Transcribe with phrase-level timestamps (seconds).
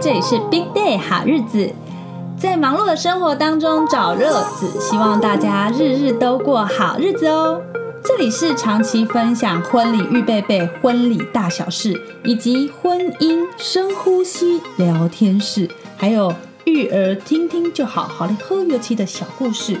[0.00, 1.72] 这里是 Big Day 好日子，
[2.36, 7.60] 在忙碌的生活当中找乐子，希望大家日日都过好日子哦。
[8.02, 16.34] 这里是长期分享婚礼预备备、婚礼大小事，以及婚姻深呼吸聊天室，还有
[16.64, 19.78] 育儿听听就好，好的喝油漆的小故事。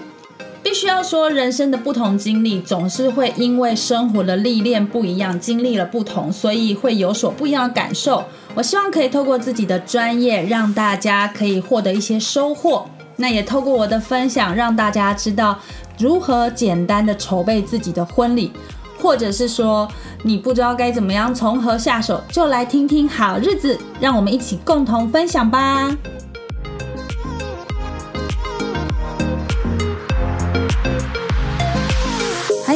[0.64, 8.24] 必须要说，人生的不同经历总是会因为生活的历练不一样，经历了不同，所以会有所不一样的感受。
[8.54, 12.86] 我希望可以透过自己的专业，让大家可以获得一些收获。
[13.16, 15.58] 那也透过我的分享，让大家知道
[15.98, 18.50] 如何简单的筹备自己的婚礼，
[18.98, 19.86] 或者是说
[20.22, 25.94] 你不知道该怎么样从何下手，就来听听好日子，让我们一起共同分享吧。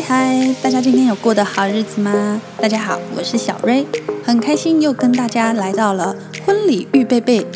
[0.08, 2.40] 嗨，大家今天有过得好日子吗？
[2.56, 3.86] 大家好，我是小瑞，
[4.24, 7.46] 很开心又跟大家来到了婚礼预备备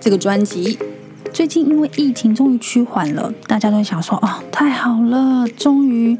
[0.00, 0.78] 这个专辑。
[1.30, 6.16] 最近因为疫情终于趋缓了，大家都想说哦，太好了，终于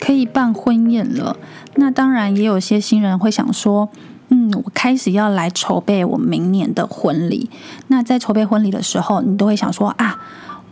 [0.00, 1.36] 可以办婚宴了。
[1.76, 3.88] 那当然也有些新人会想说，
[4.30, 7.48] 嗯，我开始要来筹备我明年的婚礼。
[7.86, 10.20] 那在筹备婚礼的时候，你都会想说啊，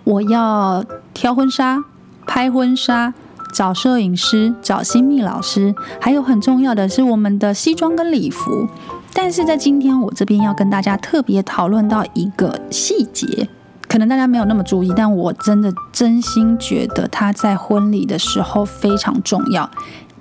[0.03, 1.84] 我要挑婚纱、
[2.27, 3.14] 拍婚纱。
[3.53, 8.69] 找摄影师，找新密老师，还有很重要的是我们的西装跟礼服。
[9.13, 13.49] 但是在今天我这边要跟大家特别讨论到一个细节，
[13.89, 19.69] 可能大家没有那么注意，但我真的真心觉得它在婚礼的时候非常重要，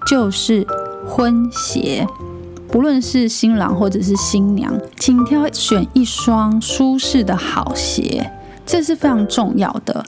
[0.05, 0.65] 就是
[1.07, 2.07] 婚鞋。
[2.69, 8.29] 不论是新郎或者是新娘，请挑选一双舒适的好鞋，
[8.65, 10.05] 这是非常重要的。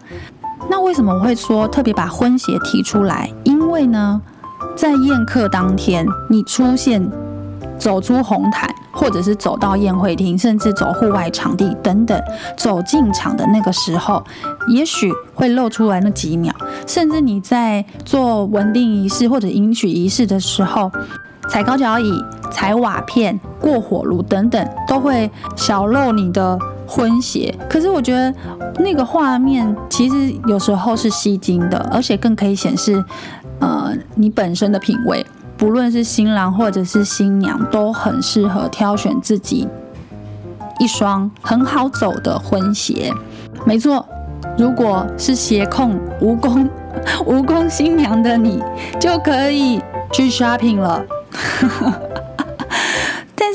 [0.70, 3.30] 那为什么我会说特别把婚鞋提出来？
[3.44, 4.22] 因为呢，
[4.76, 7.10] 在宴客当天，你出现
[7.80, 12.22] 走出红毯，或者是走到宴会厅，甚至走户外场地等等，
[12.56, 14.24] 走进场的那个时候，
[14.68, 16.54] 也许会露出来那几秒，
[16.86, 20.92] 甚至你在做稳定仪式或者迎娶仪式的时候，
[21.50, 26.60] 踩高脚椅、踩瓦片、过火炉等等，都会小露你的。
[26.90, 28.34] 婚鞋，可是我觉得
[28.80, 33.04] 那个画面其实有时候是吸睛的，而且更可以显示，
[33.60, 35.24] 呃，你本身的品味。
[35.56, 39.68] 不论是新郎或者是新娘，都很适合挑选自己
[40.80, 43.14] 一双很好走的婚鞋。
[43.66, 44.04] 没错，
[44.58, 46.68] 如果是鞋控蜈蚣
[47.28, 48.64] 蜈蚣新娘的你，
[49.00, 51.04] 就可以去 shopping 了。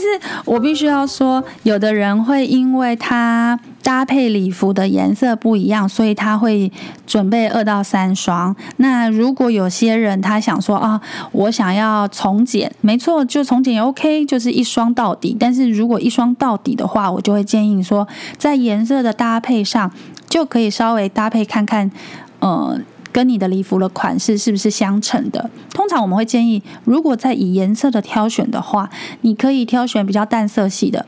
[0.05, 6.71] 是我必须要说，有的人会因为他搭配礼服的颜色不一样，所以他会
[7.07, 8.55] 准备二到三双。
[8.77, 11.01] 那如果有些人他想说啊，
[11.33, 15.37] 我想要从简，没错，就从简也 OK，就是一双到底。
[15.39, 19.91] 但是如果一双到底的话，我就会建议说，在颜色的搭配上
[20.29, 21.91] 就可以稍微搭配看看，
[22.41, 22.79] 呃。
[23.15, 25.49] 跟你的礼服的款式是不是相称的？
[25.71, 31.07] 通常我们会建议，如果在以颜色的挑选的话，你可以挑选比较淡色系的，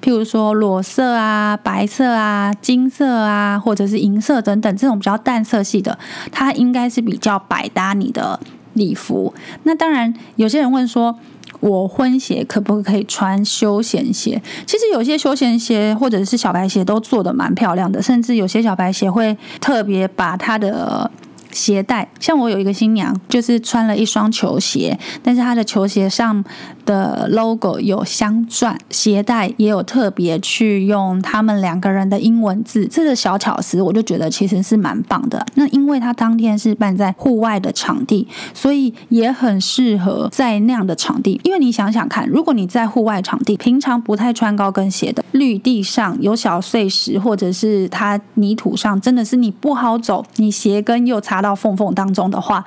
[0.00, 5.98] 譬如说裸色啊、白色啊、金色啊，或者是银色等等这种比较淡色系的，
[6.32, 8.40] 它应该是比较百搭你的
[8.72, 9.34] 礼服。
[9.64, 11.18] 那当然，有些人问说，
[11.60, 14.40] 我婚鞋可不可以穿休闲鞋？
[14.66, 21.10] 其实有些休闲鞋或者是小白鞋都做的蛮漂亮的，甚至有些小白鞋会特别把它的
[21.54, 26.44] 鞋带，像我有一个新娘，就是穿了一双球鞋，但是她的球鞋上
[26.84, 35.46] 的 logo 有镶钻，鞋带也有特别去用他们两个人的英文字，这个小巧思我就觉得其实是蛮棒的。
[35.54, 41.40] 那因为他当天是办在户外的场地，所以也很适合在那样的场地。
[41.44, 51.43] 因为你想想看，如果你在户外场地，平常不太穿高跟鞋的，绿地上有小碎石，或者是它泥土上，真的是你不好走，你鞋跟又擦。
[51.44, 52.64] 到缝缝当中的话，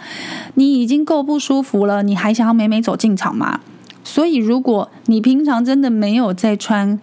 [0.53, 3.59] 你已经够不舒服了，你还想要美美走进场吗？
[4.03, 6.99] 所以，如果你平常真的没有在穿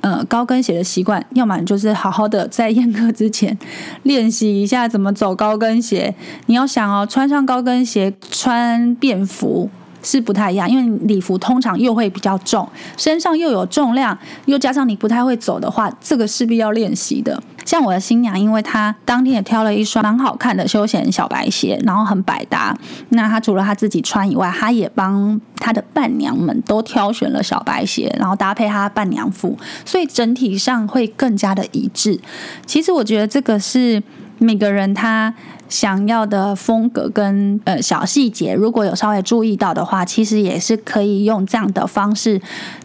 [0.00, 3.56] 呃高跟鞋的习惯，要么就是好好的在宴客之前
[4.02, 6.14] 练习一下怎么走高跟鞋。
[6.46, 9.70] 你要想哦，穿上高跟鞋穿便服。
[10.02, 14.16] 是不太一样，因为礼服通常又会比较重，身上又有重量，
[14.46, 17.40] 又加上你不太会走的话，这个势必要练习的。
[17.64, 22.76] 像我的新娘，因为她当天也挑了一双蛮好看的休闲小白鞋，然后很百搭。
[23.10, 32.18] 那她除了她自己穿以外，她也帮她的伴娘们都挑选了小白鞋，然后搭配她伴娘服，所以整体上会更加的一致。
[32.66, 34.02] 其实我觉得这个是
[34.42, 35.34] 每个人他。
[35.68, 42.38] 想要的风格跟呃小细节，如果有稍微注意到的话，其实也是可以用这样的方式，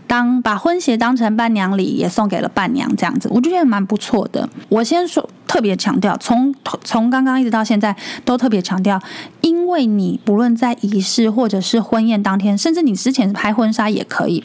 [0.07, 4.47] 当把婚鞋当成伴娘礼，也送给了伴娘这样子，我就觉得蛮不错的。
[4.69, 6.55] 我先说特别强调，从
[6.85, 7.93] 从刚刚一直到现在
[8.23, 8.97] 都特别强调，
[9.41, 14.41] 因为你不论在仪式或者是婚宴当天，甚至你之前拍婚纱也可以。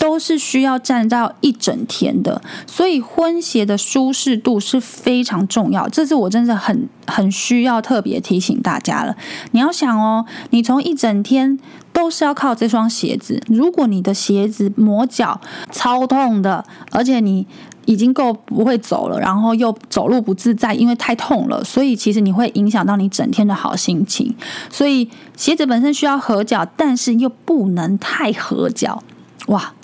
[0.00, 5.86] 都是需要站到一整天的，所以婚鞋的舒适度是非常重要。
[5.90, 9.14] 这是我真的很很需要特别提醒大家了。
[9.50, 11.58] 你要想哦，你从一整天
[11.92, 13.42] 都是要靠这双鞋子。
[13.46, 15.38] 如果你的鞋子磨脚
[15.70, 17.46] 超痛的，而且你
[17.84, 24.34] 已经够不会走了，然后又走路不自在，因为太痛了，所以其实你会影响到你整天的好心情。
[24.70, 29.02] 所以鞋子本身需要合脚，但是又不能太合脚，
[29.48, 29.74] 哇！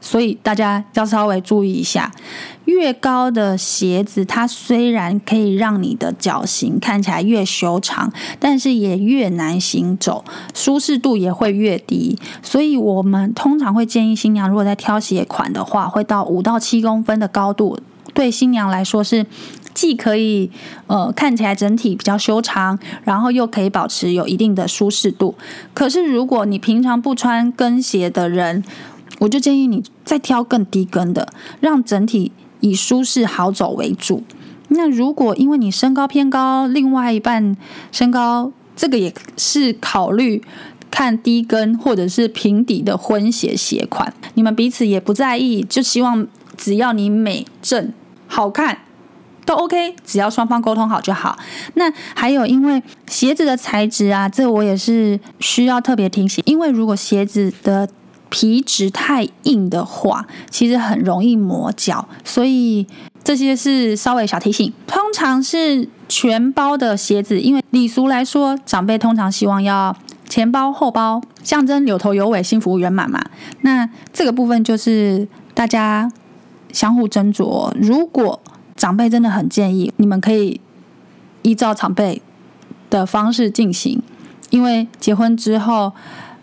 [0.00, 2.10] 所以大家要稍微注意一下，
[2.64, 10.24] 越高的鞋子，它虽然可以让你的脚型看起来越修长，但是也越难行走，
[10.54, 12.18] 舒适度也会越低。
[12.42, 17.78] 所以我们通常会建议新娘，如果在挑鞋款的话，会到五到七公分的高度，
[18.14, 19.26] 对新娘来说是
[19.72, 20.50] 既可以
[20.88, 25.34] 呃看起来整体比较修长，然后又可以保持有一定的舒适度。
[25.72, 28.64] 可是如果你平常不穿跟鞋的人，
[29.20, 31.28] 我就建议你再挑更低跟的，
[31.60, 34.24] 让整体以舒适好走为主。
[34.68, 37.56] 那如果因为你身高偏高，另外一半
[37.92, 40.42] 身高，这个也是考虑
[40.90, 44.12] 看低跟或者是平底的婚鞋鞋款。
[44.34, 46.26] 你们彼此也不在意，就希望
[46.56, 47.92] 只要你美正
[48.26, 48.78] 好看
[49.44, 51.36] 都 OK，只要双方沟通好就好。
[51.74, 57.88] 那还有因为鞋子的材质啊，这我也是需要特别提醒，因为如果鞋子的
[58.30, 62.86] 皮质太硬的话，其实很容易磨脚，所以
[63.24, 64.72] 这些是稍微小提醒。
[64.86, 69.94] 通常是全包的鞋子，因为礼俗来说，长辈通常希望要
[70.28, 73.20] 前包后包，象征有头有尾，幸福圆满嘛。
[73.62, 76.10] 那这个部分就是大家
[76.72, 77.72] 相互斟酌。
[77.74, 78.40] 如果
[78.76, 80.60] 长辈真的很建议，你们可以
[81.42, 82.22] 依照长辈
[82.88, 84.00] 的方式进行，
[84.50, 85.92] 因为结婚之后。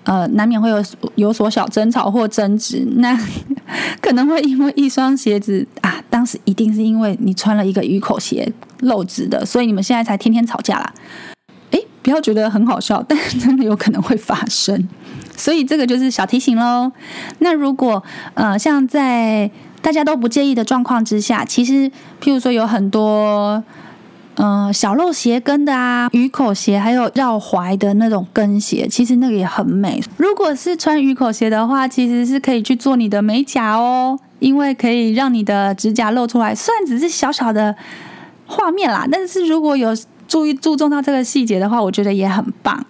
[0.07, 0.81] 呃，难免会有
[1.15, 3.13] 有所小争吵或争执，那
[4.01, 8.49] 可能会因为一双鞋子啊，当时一定是因为你穿了一个鱼口鞋
[8.79, 10.93] 漏质的，所以你们现在才天天吵架啦。
[11.71, 14.87] 诶，不要觉得很好笑，但真的有可能会发生，
[15.35, 16.89] 所以这个就是小提醒喽。
[17.39, 18.01] 那如果
[18.35, 19.51] 呃，像在
[19.81, 23.61] 大家都不介意的状况之下，其实譬如说有很多。
[24.39, 29.99] 嗯，小露鞋跟的啊，鱼口鞋，还有绕踝的那种跟鞋，其实那个也很美。
[30.17, 36.53] 如果是穿鱼口鞋的话，其实是可以去做你的美甲哦，因为可以让你的指甲露出来。
[36.53, 37.75] 虽然只是小小的
[38.45, 39.97] 画面啦，但是如果有
[40.27, 42.85] 注意注重到这个细节的话，我觉得也很棒。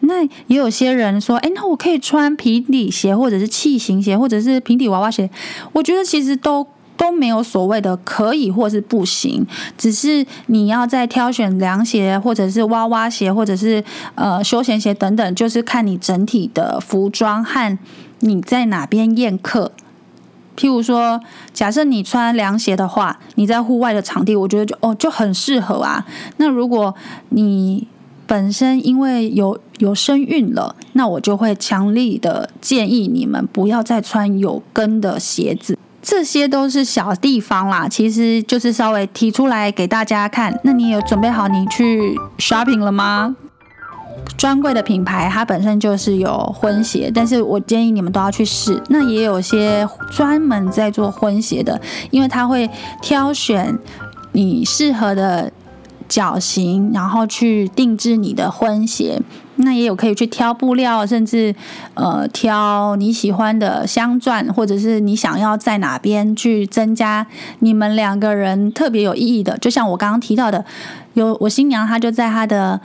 [0.00, 5.30] 那也有些人说，哎，那我可以穿平底鞋，或者是器型鞋，或者是平底娃娃鞋。
[5.72, 6.66] 我觉得其实都。
[6.96, 9.46] 都没有所谓的可以或是不行，
[9.76, 13.82] 只是你要在挑选凉鞋或者是娃娃鞋或者是
[14.14, 17.78] 呃休闲鞋等等，就是看你整体的服装和
[18.20, 19.72] 你在哪边宴客。
[20.56, 21.20] 譬如说，
[21.52, 26.06] 假设你穿凉鞋的话，你在户外的场地，我觉得就哦就很适合啊。
[26.36, 26.94] 那如果
[27.30, 27.88] 你
[28.26, 35.76] 本身因为有有身孕了，那我就会强力的建议你们不要再穿有跟的鞋子。
[36.06, 40.60] 这些都是小地方啦，其实就是稍微提出来给大家看。
[40.62, 43.34] 那你有准备好你去 shopping 了吗？
[44.36, 48.82] 专柜的品牌它本身就是有婚鞋，但是我建议你们都要去试。
[48.90, 51.80] 那也有些专门在做婚鞋的，
[52.10, 52.68] 因为他会
[53.00, 53.78] 挑选
[54.32, 55.50] 你适合的
[56.06, 59.22] 脚型，然后去定制你的婚鞋。
[59.56, 61.54] 那也有可以去挑布料，甚至
[61.94, 67.26] 呃挑你喜欢的镶钻，或者是你想要在哪边去增加
[67.60, 69.56] 你们两个人特别有意义的。
[69.58, 70.64] 就像我刚刚提到的，
[71.12, 72.80] 有我新娘她就在她的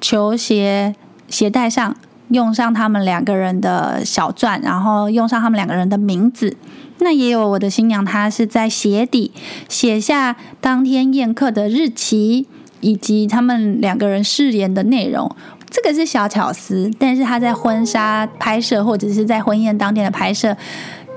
[0.00, 0.94] 球鞋
[1.28, 1.96] 鞋带上
[2.28, 6.56] 用上他们两个人的小钻，然后用上他们两个人的名字。
[6.98, 9.32] 那也有我的新娘，她是在鞋底
[9.68, 12.46] 写下当天宴客的日期
[12.80, 15.34] 以及他们两个人誓言的内容。
[15.72, 20.54] 这个是小巧思，但是他在婚纱拍摄或者是在婚宴当天的拍摄，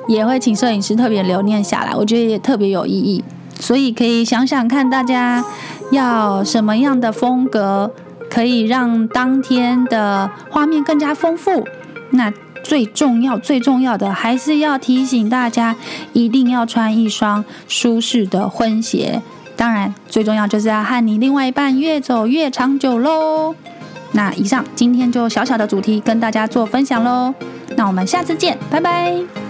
[0.08, 3.22] 也会请摄影师特别留念下来，我觉得也特别有意义。
[3.60, 5.44] 所以可以想想看，大家
[5.92, 7.92] 要什么样的风格，
[8.30, 11.68] 可以让当天的画面更加丰富。
[12.12, 12.32] 那
[12.64, 15.76] 最重要、最重要的，还是要提醒大家，
[16.14, 19.22] 一定要穿一双舒适的婚鞋。
[19.58, 23.54] 当然，最重要就是要和你另外一半越走越长久喽。
[24.16, 27.34] 那以上今天就小小的主题跟大家做分享喽。
[27.76, 29.45] 那我们下次见，拜拜。